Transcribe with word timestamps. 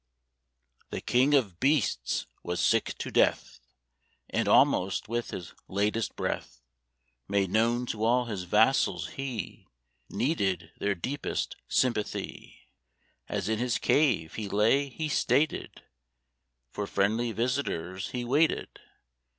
The 0.89 0.99
King 0.99 1.35
of 1.35 1.59
Beasts 1.59 2.25
was 2.41 2.59
sick 2.59 2.95
to 2.97 3.11
death, 3.11 3.59
And, 4.31 4.47
almost 4.47 5.07
with 5.07 5.29
his 5.29 5.53
latest 5.67 6.15
breath, 6.15 6.59
Made 7.27 7.51
known 7.51 7.85
to 7.85 8.03
all 8.03 8.25
his 8.25 8.45
vassals 8.45 9.09
he 9.09 9.67
Needed 10.09 10.71
their 10.79 10.95
deepest 10.95 11.55
sympathy. 11.67 12.61
As 13.29 13.47
in 13.47 13.59
his 13.59 13.77
cave 13.77 14.33
he 14.33 14.49
lay, 14.49 14.89
he 14.89 15.07
stated, 15.07 15.83
For 16.71 16.87
friendly 16.87 17.31
visitors 17.31 18.09
he 18.09 18.25
waited. 18.25 18.69